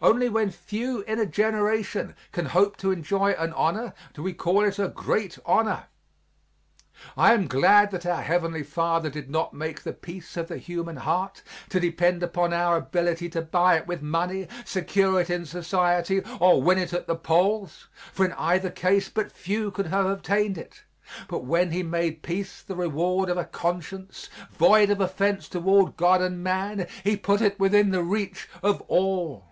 [0.00, 4.64] Only when few in a generation can hope to enjoy an honor do we call
[4.64, 5.84] it a great honor.
[7.16, 10.96] I am glad that our Heavenly Father did not make the peace of the human
[10.96, 16.20] heart to depend upon our ability to buy it with money, secure it in society,
[16.40, 20.58] or win it at the polls, for in either case but few could have obtained
[20.58, 20.82] it,
[21.28, 26.20] but when He made peace the reward of a conscience void of offense toward God
[26.20, 29.46] and man, He put it within the reach of all.